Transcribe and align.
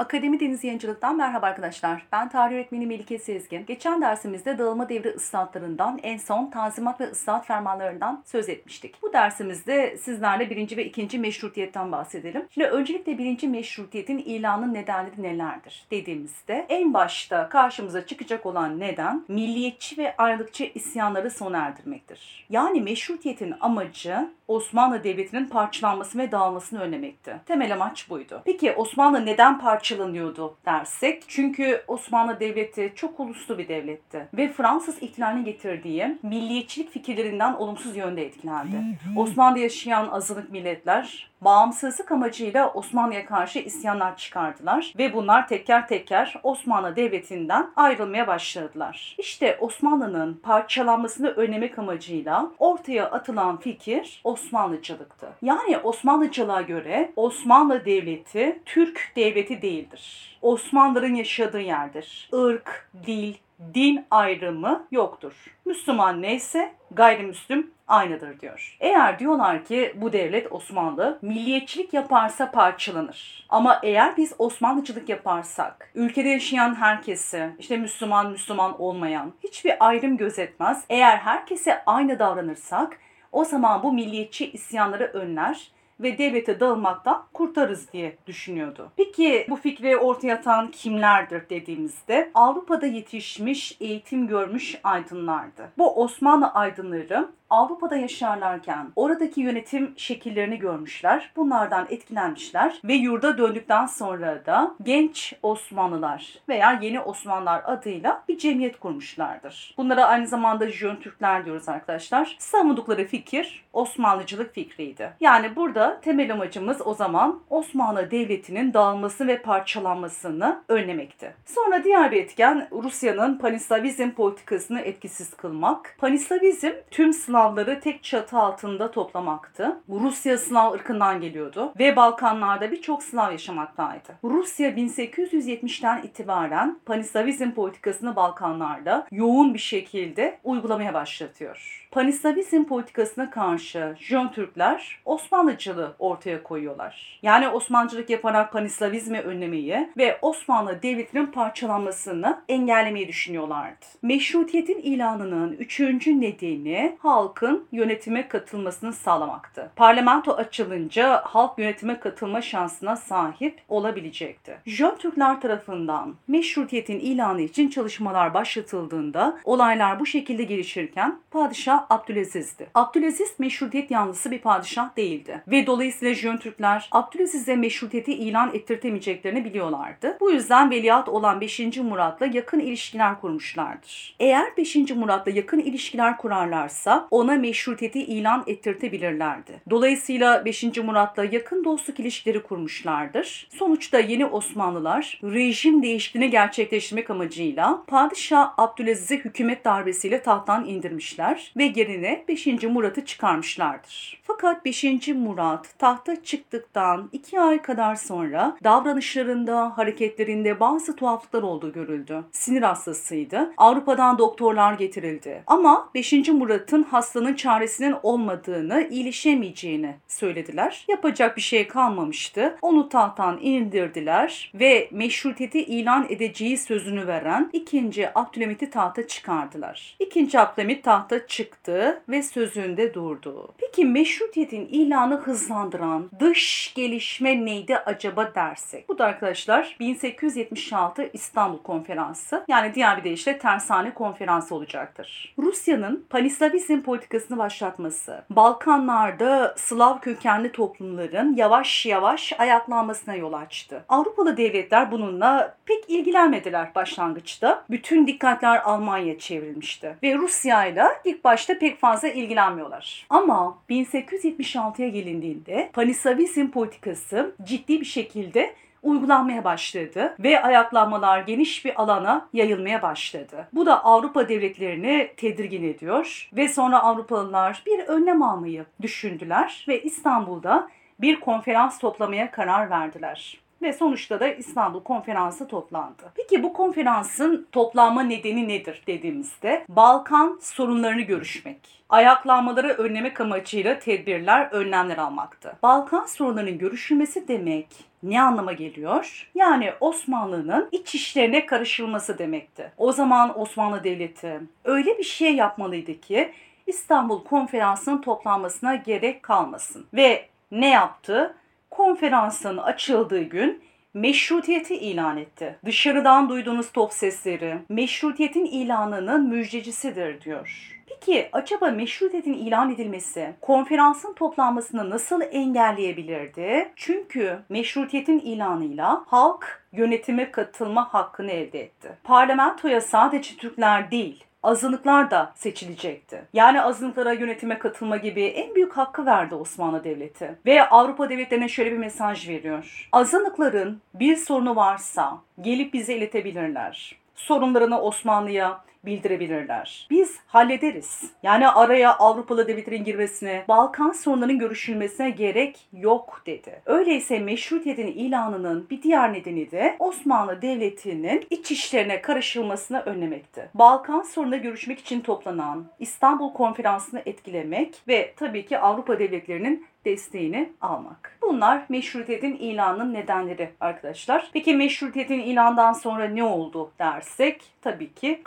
Akademi 0.00 0.40
Deniz 0.40 0.64
Yayıncılık'tan 0.64 1.16
merhaba 1.16 1.46
arkadaşlar. 1.46 2.06
Ben 2.12 2.28
tarih 2.28 2.54
öğretmeni 2.54 2.86
Melike 2.86 3.18
Sezgin. 3.18 3.66
Geçen 3.66 4.02
dersimizde 4.02 4.58
dağılma 4.58 4.88
devri 4.88 5.08
ıslahatlarından 5.08 6.00
en 6.02 6.16
son 6.16 6.50
tanzimat 6.50 7.00
ve 7.00 7.04
ıslahat 7.04 7.46
fermanlarından 7.46 8.22
söz 8.26 8.48
etmiştik. 8.48 9.02
Bu 9.02 9.12
dersimizde 9.12 9.96
sizlerle 9.96 10.50
birinci 10.50 10.76
ve 10.76 10.84
ikinci 10.84 11.18
meşrutiyetten 11.18 11.92
bahsedelim. 11.92 12.46
Şimdi 12.50 12.68
öncelikle 12.68 13.18
birinci 13.18 13.48
meşrutiyetin 13.48 14.18
ilanı 14.18 14.74
nedenleri 14.74 15.22
nelerdir 15.22 15.86
dediğimizde 15.90 16.66
en 16.68 16.94
başta 16.94 17.48
karşımıza 17.48 18.06
çıkacak 18.06 18.46
olan 18.46 18.80
neden 18.80 19.24
milliyetçi 19.28 19.98
ve 19.98 20.16
ayrılıkçı 20.16 20.70
isyanları 20.74 21.30
sona 21.30 21.58
erdirmektir. 21.58 22.46
Yani 22.50 22.80
meşrutiyetin 22.80 23.54
amacı 23.60 24.30
Osmanlı 24.50 25.04
Devleti'nin 25.04 25.46
parçalanması 25.46 26.18
ve 26.18 26.32
dağılmasını 26.32 26.80
önlemekti. 26.80 27.36
Temel 27.46 27.72
amaç 27.72 28.10
buydu. 28.10 28.42
Peki 28.44 28.72
Osmanlı 28.72 29.26
neden 29.26 29.60
parçalanıyordu 29.60 30.56
dersek? 30.66 31.24
Çünkü 31.28 31.82
Osmanlı 31.88 32.40
Devleti 32.40 32.92
çok 32.96 33.20
uluslu 33.20 33.58
bir 33.58 33.68
devletti 33.68 34.28
ve 34.34 34.52
Fransız 34.52 35.02
ihtilalini 35.02 35.44
getirdiği 35.44 36.18
milliyetçilik 36.22 36.90
fikirlerinden 36.90 37.54
olumsuz 37.54 37.96
yönde 37.96 38.26
etkilendi. 38.26 38.76
Osmanlı'da 39.16 39.58
yaşayan 39.58 40.08
azınlık 40.08 40.50
milletler 40.50 41.29
bağımsızlık 41.40 42.12
amacıyla 42.12 42.72
Osmanlı'ya 42.72 43.26
karşı 43.26 43.58
isyanlar 43.58 44.16
çıkardılar 44.16 44.92
ve 44.98 45.14
bunlar 45.14 45.48
teker 45.48 45.88
teker 45.88 46.40
Osmanlı 46.42 46.96
Devleti'nden 46.96 47.70
ayrılmaya 47.76 48.26
başladılar. 48.26 49.14
İşte 49.18 49.58
Osmanlı'nın 49.60 50.34
parçalanmasını 50.34 51.28
önlemek 51.30 51.78
amacıyla 51.78 52.50
ortaya 52.58 53.10
atılan 53.10 53.56
fikir 53.56 54.20
Osmanlıcılıktı. 54.24 55.28
Yani 55.42 55.78
Osmanlıcılığa 55.78 56.62
göre 56.62 57.12
Osmanlı 57.16 57.84
Devleti 57.84 58.62
Türk 58.64 59.12
Devleti 59.16 59.62
değildir. 59.62 60.38
Osmanlıların 60.42 61.14
yaşadığı 61.14 61.60
yerdir. 61.60 62.30
Irk, 62.32 62.90
dil, 63.06 63.34
din 63.74 64.04
ayrımı 64.10 64.86
yoktur. 64.90 65.32
Müslüman 65.64 66.22
neyse 66.22 66.72
gayrimüslim 66.90 67.70
aynıdır 67.90 68.40
diyor. 68.40 68.76
Eğer 68.80 69.18
diyorlar 69.18 69.64
ki 69.64 69.92
bu 69.96 70.12
devlet 70.12 70.52
Osmanlı 70.52 71.18
milliyetçilik 71.22 71.94
yaparsa 71.94 72.50
parçalanır. 72.50 73.46
Ama 73.48 73.80
eğer 73.82 74.16
biz 74.16 74.34
Osmanlıcılık 74.38 75.08
yaparsak 75.08 75.90
ülkede 75.94 76.28
yaşayan 76.28 76.74
herkesi 76.74 77.50
işte 77.58 77.76
Müslüman 77.76 78.30
Müslüman 78.30 78.80
olmayan 78.80 79.32
hiçbir 79.44 79.86
ayrım 79.86 80.16
gözetmez. 80.16 80.84
Eğer 80.88 81.16
herkese 81.16 81.82
aynı 81.86 82.18
davranırsak 82.18 82.98
o 83.32 83.44
zaman 83.44 83.82
bu 83.82 83.92
milliyetçi 83.92 84.50
isyanları 84.50 85.04
önler 85.04 85.70
ve 86.02 86.18
devlete 86.18 86.60
dağılmaktan 86.60 87.22
kurtarız 87.32 87.92
diye 87.92 88.16
düşünüyordu. 88.26 88.92
Peki 88.96 89.46
bu 89.50 89.56
fikri 89.56 89.96
ortaya 89.96 90.34
atan 90.34 90.70
kimlerdir 90.70 91.50
dediğimizde 91.50 92.30
Avrupa'da 92.34 92.86
yetişmiş, 92.86 93.76
eğitim 93.80 94.26
görmüş 94.26 94.80
aydınlardı. 94.84 95.72
Bu 95.78 96.02
Osmanlı 96.02 96.46
aydınları 96.46 97.28
Avrupa'da 97.50 97.96
yaşarlarken 97.96 98.92
oradaki 98.96 99.40
yönetim 99.40 99.94
şekillerini 99.96 100.58
görmüşler. 100.58 101.32
Bunlardan 101.36 101.86
etkilenmişler 101.90 102.80
ve 102.84 102.94
yurda 102.94 103.38
döndükten 103.38 103.86
sonra 103.86 104.46
da 104.46 104.74
genç 104.82 105.34
Osmanlılar 105.42 106.34
veya 106.48 106.78
yeni 106.82 107.00
Osmanlılar 107.00 107.62
adıyla 107.64 108.24
bir 108.28 108.38
cemiyet 108.38 108.80
kurmuşlardır. 108.80 109.74
Bunlara 109.76 110.04
aynı 110.04 110.26
zamanda 110.26 110.68
Jön 110.68 110.96
Türkler 110.96 111.44
diyoruz 111.44 111.68
arkadaşlar. 111.68 112.36
Savundukları 112.38 113.04
fikir 113.04 113.64
Osmanlıcılık 113.72 114.54
fikriydi. 114.54 115.12
Yani 115.20 115.56
burada 115.56 115.89
temel 116.02 116.32
amacımız 116.32 116.86
o 116.86 116.94
zaman 116.94 117.40
Osmanlı 117.50 118.10
Devleti'nin 118.10 118.74
dağılması 118.74 119.26
ve 119.26 119.42
parçalanmasını 119.42 120.62
önlemekti. 120.68 121.34
Sonra 121.46 121.84
diğer 121.84 122.10
bir 122.10 122.22
etken 122.22 122.68
Rusya'nın 122.72 123.38
panislavizm 123.38 124.10
politikasını 124.10 124.80
etkisiz 124.80 125.34
kılmak. 125.34 125.96
Panislavizm 125.98 126.70
tüm 126.90 127.12
Slavları 127.12 127.80
tek 127.80 128.02
çatı 128.02 128.38
altında 128.38 128.90
toplamaktı. 128.90 129.80
Bu 129.88 130.00
Rusya 130.00 130.38
Slav 130.38 130.72
ırkından 130.72 131.20
geliyordu 131.20 131.72
ve 131.78 131.96
Balkanlarda 131.96 132.72
birçok 132.72 133.02
Slav 133.02 133.32
yaşamaktaydı. 133.32 134.12
Rusya 134.24 134.70
1870'ten 134.70 136.02
itibaren 136.02 136.78
panislavizm 136.86 137.50
politikasını 137.50 138.16
Balkanlarda 138.16 139.06
yoğun 139.10 139.54
bir 139.54 139.58
şekilde 139.58 140.38
uygulamaya 140.44 140.94
başlatıyor. 140.94 141.88
Panislavizm 141.90 142.64
politikasına 142.64 143.30
karşı 143.30 143.96
Jön 143.98 144.28
Türkler 144.28 145.00
Osmanlıcılığı 145.04 145.79
ortaya 145.98 146.42
koyuyorlar. 146.42 147.18
Yani 147.22 147.48
Osmanlıcılık 147.48 148.10
yaparak 148.10 148.52
panislavizmi 148.52 149.20
önlemeyi 149.20 149.88
ve 149.96 150.18
Osmanlı 150.22 150.82
Devleti'nin 150.82 151.26
parçalanmasını 151.26 152.42
engellemeyi 152.48 153.08
düşünüyorlardı. 153.08 153.86
Meşrutiyetin 154.02 154.78
ilanının 154.78 155.52
üçüncü 155.52 156.20
nedeni 156.20 156.96
halkın 156.98 157.66
yönetime 157.72 158.28
katılmasını 158.28 158.92
sağlamaktı. 158.92 159.70
Parlamento 159.76 160.32
açılınca 160.32 161.22
halk 161.24 161.58
yönetime 161.58 162.00
katılma 162.00 162.42
şansına 162.42 162.96
sahip 162.96 163.60
olabilecekti. 163.68 164.58
Jön 164.66 164.96
Türkler 164.98 165.40
tarafından 165.40 166.14
meşrutiyetin 166.28 166.98
ilanı 166.98 167.40
için 167.40 167.68
çalışmalar 167.68 168.34
başlatıldığında 168.34 169.38
olaylar 169.44 170.00
bu 170.00 170.06
şekilde 170.06 170.44
gelişirken 170.44 171.18
padişah 171.30 171.86
Abdülaziz'di. 171.90 172.70
Abdülaziz 172.74 173.34
meşrutiyet 173.38 173.90
yanlısı 173.90 174.30
bir 174.30 174.38
padişah 174.38 174.96
değildi 174.96 175.42
ve 175.48 175.66
dolayısıyla 175.70 176.14
Jön 176.14 176.36
Türkler 176.36 176.88
Abdülaziz'e 176.92 177.56
meşrutiyeti 177.56 178.12
ilan 178.12 178.54
ettirtemeyeceklerini 178.54 179.44
biliyorlardı. 179.44 180.16
Bu 180.20 180.30
yüzden 180.30 180.70
veliaht 180.70 181.08
olan 181.08 181.40
5. 181.40 181.60
Murat'la 181.76 182.26
yakın 182.26 182.60
ilişkiler 182.60 183.20
kurmuşlardır. 183.20 184.16
Eğer 184.20 184.56
5. 184.56 184.76
Murat'la 184.76 185.32
yakın 185.32 185.58
ilişkiler 185.58 186.16
kurarlarsa 186.16 187.08
ona 187.10 187.34
meşrutiyeti 187.34 188.00
ilan 188.00 188.44
ettirtebilirlerdi. 188.46 189.52
Dolayısıyla 189.70 190.44
5. 190.44 190.64
Murat'la 190.76 191.24
yakın 191.24 191.64
dostluk 191.64 192.00
ilişkileri 192.00 192.42
kurmuşlardır. 192.42 193.48
Sonuçta 193.50 193.98
yeni 193.98 194.26
Osmanlılar 194.26 195.20
rejim 195.22 195.82
değişikliğini 195.82 196.30
gerçekleştirmek 196.30 197.10
amacıyla 197.10 197.82
Padişah 197.86 198.52
Abdülaziz'i 198.58 199.16
hükümet 199.16 199.64
darbesiyle 199.64 200.22
tahttan 200.22 200.66
indirmişler 200.66 201.52
ve 201.56 201.64
yerine 201.64 202.24
5. 202.28 202.46
Murat'ı 202.46 203.04
çıkarmışlardır. 203.04 204.20
Fakat 204.22 204.64
5. 204.64 204.84
Murat 205.08 205.59
tahta 205.78 206.22
çıktıktan 206.22 207.08
2 207.12 207.40
ay 207.40 207.62
kadar 207.62 207.94
sonra 207.94 208.56
davranışlarında, 208.64 209.78
hareketlerinde 209.78 210.60
bazı 210.60 210.96
tuhaflıklar 210.96 211.42
olduğu 211.42 211.72
görüldü. 211.72 212.24
Sinir 212.32 212.62
hastasıydı. 212.62 213.52
Avrupa'dan 213.56 214.18
doktorlar 214.18 214.72
getirildi. 214.72 215.42
Ama 215.46 215.90
5. 215.94 216.12
Murat'ın 216.28 216.82
hastanın 216.82 217.34
çaresinin 217.34 217.94
olmadığını, 218.02 218.88
iyileşemeyeceğini 218.90 219.96
söylediler. 220.08 220.84
Yapacak 220.88 221.36
bir 221.36 221.42
şey 221.42 221.68
kalmamıştı. 221.68 222.58
Onu 222.62 222.88
tahttan 222.88 223.38
indirdiler 223.42 224.52
ve 224.54 224.88
meşrutiyeti 224.90 225.64
ilan 225.64 226.06
edeceği 226.08 226.58
sözünü 226.58 227.06
veren 227.06 227.50
2. 227.52 228.08
Abdülhamit'i 228.14 228.70
tahta 228.70 229.06
çıkardılar. 229.06 229.96
2. 230.00 230.38
Abdülhamit 230.38 230.84
tahta 230.84 231.26
çıktı 231.26 232.02
ve 232.08 232.22
sözünde 232.22 232.94
durdu. 232.94 233.54
Peki 233.58 233.84
meşrutiyetin 233.84 234.66
ilanı 234.66 235.22
hızlandıran 235.40 236.10
dış 236.20 236.72
gelişme 236.74 237.44
neydi 237.44 237.76
acaba 237.76 238.34
dersek? 238.34 238.88
Bu 238.88 238.98
da 238.98 239.04
arkadaşlar 239.04 239.76
1876 239.80 241.10
İstanbul 241.12 241.58
Konferansı 241.58 242.44
yani 242.48 242.74
diğer 242.74 242.98
bir 242.98 243.04
deyişle 243.04 243.38
tersane 243.38 243.94
konferansı 243.94 244.54
olacaktır. 244.54 245.34
Rusya'nın 245.38 246.06
panislavizm 246.10 246.80
politikasını 246.80 247.38
başlatması, 247.38 248.24
Balkanlarda 248.30 249.54
Slav 249.56 249.98
kökenli 250.00 250.52
toplumların 250.52 251.36
yavaş 251.36 251.86
yavaş 251.86 252.32
ayaklanmasına 252.38 253.14
yol 253.14 253.32
açtı. 253.32 253.84
Avrupalı 253.88 254.36
devletler 254.36 254.92
bununla 254.92 255.56
pek 255.66 255.90
ilgilenmediler 255.90 256.74
başlangıçta. 256.74 257.64
Bütün 257.70 258.06
dikkatler 258.06 258.60
Almanya'ya 258.64 259.18
çevrilmişti 259.18 259.96
ve 260.02 260.14
Rusya 260.14 260.66
ile 260.66 260.84
ilk 261.04 261.24
başta 261.24 261.58
pek 261.58 261.80
fazla 261.80 262.08
ilgilenmiyorlar. 262.08 263.06
Ama 263.10 263.58
1876'ya 263.70 264.88
gelindiğinde 264.88 265.29
panislavizm 265.72 266.50
politikası 266.50 267.34
ciddi 267.42 267.80
bir 267.80 267.86
şekilde 267.86 268.54
uygulanmaya 268.82 269.44
başladı 269.44 270.14
ve 270.18 270.42
ayaklanmalar 270.42 271.20
geniş 271.20 271.64
bir 271.64 271.82
alana 271.82 272.28
yayılmaya 272.32 272.82
başladı. 272.82 273.48
Bu 273.52 273.66
da 273.66 273.84
Avrupa 273.84 274.28
devletlerini 274.28 275.10
tedirgin 275.16 275.64
ediyor 275.64 276.30
ve 276.32 276.48
sonra 276.48 276.82
Avrupalılar 276.82 277.62
bir 277.66 277.78
önlem 277.78 278.22
almayı 278.22 278.64
düşündüler 278.82 279.64
ve 279.68 279.82
İstanbul'da 279.82 280.68
bir 281.00 281.20
konferans 281.20 281.78
toplamaya 281.78 282.30
karar 282.30 282.70
verdiler 282.70 283.40
ve 283.62 283.72
sonuçta 283.72 284.20
da 284.20 284.28
İstanbul 284.28 284.82
Konferansı 284.82 285.48
toplandı. 285.48 286.12
Peki 286.14 286.42
bu 286.42 286.52
konferansın 286.52 287.46
toplanma 287.52 288.02
nedeni 288.02 288.48
nedir 288.48 288.82
dediğimizde 288.86 289.64
Balkan 289.68 290.38
sorunlarını 290.42 291.00
görüşmek. 291.00 291.80
Ayaklanmaları 291.88 292.68
önlemek 292.68 293.20
amacıyla 293.20 293.78
tedbirler, 293.78 294.48
önlemler 294.50 294.98
almaktı. 294.98 295.56
Balkan 295.62 296.06
sorunlarının 296.06 296.58
görüşülmesi 296.58 297.28
demek 297.28 297.66
ne 298.02 298.22
anlama 298.22 298.52
geliyor? 298.52 299.30
Yani 299.34 299.72
Osmanlı'nın 299.80 300.68
iç 300.72 300.94
işlerine 300.94 301.46
karışılması 301.46 302.18
demekti. 302.18 302.72
O 302.76 302.92
zaman 302.92 303.40
Osmanlı 303.40 303.84
Devleti 303.84 304.40
öyle 304.64 304.98
bir 304.98 305.04
şey 305.04 305.34
yapmalıydı 305.34 306.00
ki 306.00 306.32
İstanbul 306.66 307.24
Konferansı'nın 307.24 308.00
toplanmasına 308.00 308.74
gerek 308.74 309.22
kalmasın. 309.22 309.86
Ve 309.94 310.26
ne 310.50 310.68
yaptı? 310.68 311.34
Konferansın 311.70 312.56
açıldığı 312.56 313.22
gün 313.22 313.62
meşrutiyeti 313.94 314.76
ilan 314.76 315.16
etti. 315.16 315.58
Dışarıdan 315.64 316.28
duyduğunuz 316.28 316.72
top 316.72 316.92
sesleri 316.92 317.58
meşrutiyetin 317.68 318.44
ilanının 318.44 319.28
müjdecisidir 319.28 320.20
diyor. 320.20 320.76
Peki 320.86 321.28
acaba 321.32 321.70
meşrutiyetin 321.70 322.32
ilan 322.32 322.70
edilmesi 322.70 323.34
konferansın 323.40 324.12
toplanmasını 324.14 324.90
nasıl 324.90 325.20
engelleyebilirdi? 325.30 326.72
Çünkü 326.76 327.38
meşrutiyetin 327.48 328.18
ilanıyla 328.18 329.04
halk 329.06 329.64
yönetime 329.72 330.30
katılma 330.30 330.94
hakkını 330.94 331.30
elde 331.30 331.60
etti. 331.60 331.88
Parlamentoya 332.04 332.80
sadece 332.80 333.36
Türkler 333.36 333.90
değil, 333.90 334.24
azınlıklar 334.42 335.10
da 335.10 335.32
seçilecekti. 335.34 336.22
Yani 336.32 336.62
azınlıklara 336.62 337.12
yönetime 337.12 337.58
katılma 337.58 337.96
gibi 337.96 338.22
en 338.22 338.54
büyük 338.54 338.72
hakkı 338.72 339.06
verdi 339.06 339.34
Osmanlı 339.34 339.84
Devleti. 339.84 340.34
Ve 340.46 340.68
Avrupa 340.68 341.10
devletlerine 341.10 341.48
şöyle 341.48 341.72
bir 341.72 341.78
mesaj 341.78 342.28
veriyor. 342.28 342.88
Azınlıkların 342.92 343.80
bir 343.94 344.16
sorunu 344.16 344.56
varsa 344.56 345.18
gelip 345.40 345.72
bize 345.72 345.94
iletebilirler. 345.94 346.96
Sorunlarını 347.14 347.80
Osmanlı'ya 347.80 348.60
bildirebilirler. 348.84 349.86
Biz 349.90 350.16
hallederiz. 350.26 351.12
Yani 351.22 351.48
araya 351.48 351.94
Avrupalı 351.98 352.48
devletlerin 352.48 352.84
girmesine, 352.84 353.44
Balkan 353.48 353.92
sorunlarının 353.92 354.38
görüşülmesine 354.38 355.10
gerek 355.10 355.68
yok 355.72 356.22
dedi. 356.26 356.62
Öyleyse 356.66 357.18
meşrutiyetin 357.18 357.86
ilanının 357.86 358.66
bir 358.70 358.82
diğer 358.82 359.12
nedeni 359.12 359.50
de 359.50 359.76
Osmanlı 359.78 360.42
Devleti'nin 360.42 361.26
iç 361.30 361.50
işlerine 361.50 362.02
karışılmasını 362.02 362.80
önlemekti. 362.80 363.50
Balkan 363.54 364.02
sorununda 364.02 364.36
görüşmek 364.36 364.78
için 364.78 365.00
toplanan 365.00 365.66
İstanbul 365.78 366.32
Konferansı'nı 366.32 367.02
etkilemek 367.06 367.82
ve 367.88 368.14
tabii 368.16 368.46
ki 368.46 368.58
Avrupa 368.58 368.98
devletlerinin 368.98 369.66
desteğini 369.84 370.52
almak. 370.60 371.18
Bunlar 371.22 371.62
meşrutiyetin 371.68 372.36
ilanının 372.36 372.94
nedenleri 372.94 373.50
arkadaşlar. 373.60 374.30
Peki 374.32 374.54
meşrutiyetin 374.54 375.18
ilandan 375.18 375.72
sonra 375.72 376.08
ne 376.08 376.24
oldu 376.24 376.70
dersek 376.78 377.42
tabii 377.62 377.94
ki 377.94 378.20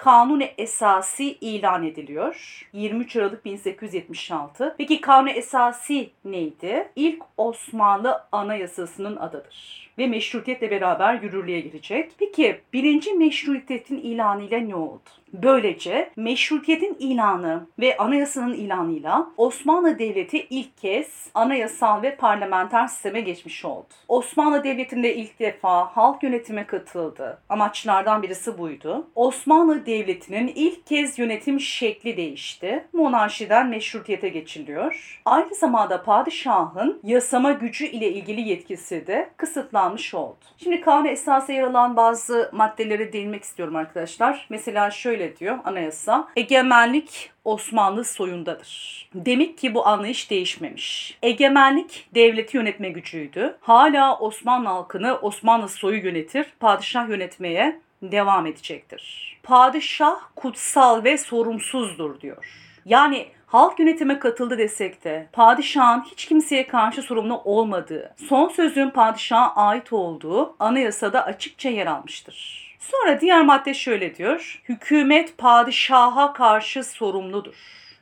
kanuni 0.43 0.53
esası 0.57 1.23
ilan 1.23 1.83
ediliyor. 1.83 2.67
23 2.73 3.15
Aralık 3.15 3.45
1876. 3.45 4.75
Peki 4.77 5.01
kanuni 5.01 5.31
esası 5.31 6.05
neydi? 6.25 6.89
İlk 6.95 7.23
Osmanlı 7.37 8.23
Anayasası'nın 8.31 9.15
adıdır 9.15 9.89
ve 9.97 10.07
meşrutiyetle 10.07 10.71
beraber 10.71 11.21
yürürlüğe 11.21 11.59
girecek. 11.59 12.11
Peki 12.19 12.61
birinci 12.73 13.13
meşrutiyetin 13.13 13.97
ilanı 13.97 14.43
ile 14.43 14.69
ne 14.69 14.75
oldu? 14.75 15.09
Böylece 15.33 16.09
meşrutiyetin 16.15 16.95
ilanı 16.99 17.67
ve 17.79 17.97
anayasanın 17.97 18.53
ilanıyla 18.53 19.27
Osmanlı 19.37 19.99
Devleti 19.99 20.47
ilk 20.49 20.77
kez 20.77 21.29
anayasal 21.33 22.01
ve 22.01 22.15
parlamenter 22.15 22.87
sisteme 22.87 23.21
geçmiş 23.21 23.65
oldu. 23.65 23.87
Osmanlı 24.07 24.63
Devleti'nde 24.63 25.15
ilk 25.15 25.39
defa 25.39 25.85
halk 25.85 26.23
yönetime 26.23 26.67
katıldı. 26.67 27.41
Amaçlardan 27.49 28.23
birisi 28.23 28.57
buydu. 28.57 29.07
Osmanlı 29.15 29.85
Devleti'nin 29.85 30.47
ilk 30.55 30.87
kez 30.87 31.19
yönetim 31.19 31.59
şekli 31.59 32.17
değişti. 32.17 32.85
Monarşiden 32.93 33.67
meşrutiyete 33.67 34.29
geçiliyor. 34.29 35.21
Aynı 35.25 35.55
zamanda 35.55 36.03
padişahın 36.03 36.99
yasama 37.03 37.51
gücü 37.51 37.85
ile 37.85 38.11
ilgili 38.11 38.41
yetkisi 38.41 39.07
de 39.07 39.29
kısıtlanmış 39.37 40.13
oldu. 40.13 40.37
Şimdi 40.57 40.81
kanun 40.81 41.05
esası 41.05 41.51
yer 41.51 41.63
alan 41.63 41.95
bazı 41.95 42.49
maddeleri 42.53 43.13
değinmek 43.13 43.43
istiyorum 43.43 43.75
arkadaşlar. 43.75 44.47
Mesela 44.49 44.91
şöyle 44.91 45.22
diyor 45.39 45.59
anayasa. 45.63 46.27
Egemenlik 46.35 47.31
Osmanlı 47.43 48.03
soyundadır. 48.03 49.09
Demek 49.15 49.57
ki 49.57 49.73
bu 49.75 49.87
anlayış 49.87 50.29
değişmemiş. 50.31 51.17
Egemenlik 51.23 52.07
devleti 52.15 52.57
yönetme 52.57 52.89
gücüydü. 52.89 53.57
Hala 53.61 54.19
Osmanlı 54.19 54.67
halkını 54.67 55.17
Osmanlı 55.17 55.69
soyu 55.69 56.05
yönetir, 56.05 56.45
padişah 56.59 57.09
yönetmeye 57.09 57.79
devam 58.01 58.45
edecektir. 58.45 59.37
Padişah 59.43 60.15
kutsal 60.35 61.03
ve 61.03 61.17
sorumsuzdur 61.17 62.21
diyor. 62.21 62.59
Yani 62.85 63.27
halk 63.47 63.79
yönetime 63.79 64.19
katıldı 64.19 64.57
desek 64.57 65.03
de 65.03 65.27
padişahın 65.31 66.01
hiç 66.01 66.25
kimseye 66.25 66.67
karşı 66.67 67.01
sorumlu 67.01 67.41
olmadığı, 67.45 68.15
son 68.29 68.49
sözün 68.49 68.89
padişaha 68.89 69.55
ait 69.55 69.93
olduğu 69.93 70.55
anayasada 70.59 71.25
açıkça 71.25 71.69
yer 71.69 71.87
almıştır. 71.87 72.62
Sonra 72.91 73.21
diğer 73.21 73.41
madde 73.41 73.73
şöyle 73.73 74.15
diyor. 74.15 74.61
Hükümet 74.69 75.37
padişaha 75.37 76.33
karşı 76.33 76.83
sorumludur. 76.83 77.55